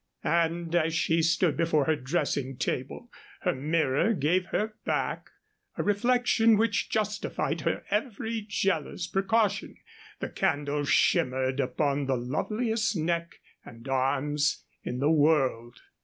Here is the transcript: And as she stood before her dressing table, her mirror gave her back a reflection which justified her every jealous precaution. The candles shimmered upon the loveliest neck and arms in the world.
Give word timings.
And 0.23 0.73
as 0.73 0.95
she 0.95 1.21
stood 1.21 1.55
before 1.55 1.85
her 1.85 1.95
dressing 1.95 2.57
table, 2.57 3.11
her 3.41 3.53
mirror 3.53 4.13
gave 4.13 4.47
her 4.47 4.73
back 4.83 5.29
a 5.77 5.83
reflection 5.83 6.57
which 6.57 6.89
justified 6.89 7.61
her 7.61 7.83
every 7.91 8.43
jealous 8.49 9.05
precaution. 9.05 9.77
The 10.19 10.29
candles 10.29 10.89
shimmered 10.89 11.59
upon 11.59 12.07
the 12.07 12.17
loveliest 12.17 12.95
neck 12.97 13.41
and 13.63 13.87
arms 13.87 14.63
in 14.81 14.97
the 14.97 15.11
world. 15.11 15.79